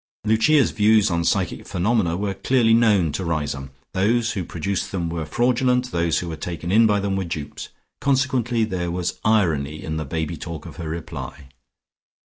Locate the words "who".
4.31-4.43, 6.17-6.27